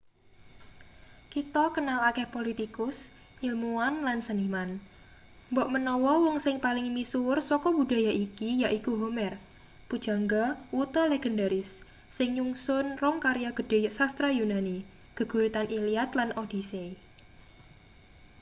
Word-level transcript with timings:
kita 1.33 1.63
kenal 1.77 1.99
akeh 2.09 2.25
politikus 2.35 2.97
ilmuwan 3.45 3.95
lan 4.07 4.19
seniman 4.27 4.69
mbok 5.51 5.67
menawa 5.75 6.13
wong 6.25 6.37
sing 6.45 6.55
paling 6.65 6.87
misuwur 6.97 7.39
saka 7.49 7.67
budaya 7.79 8.11
iki 8.25 8.49
yaiku 8.63 8.91
homer 9.01 9.33
pujangga 9.89 10.45
wuta 10.75 11.03
legendaris 11.11 11.71
sing 12.15 12.27
nyungsun 12.35 12.85
rong 13.01 13.17
karya 13.25 13.49
gedhe 13.57 13.89
sastra 13.97 14.27
yunani 14.39 14.77
geguritan 15.17 15.67
iliad 15.77 16.09
lan 16.19 16.29
odyssey 16.43 16.89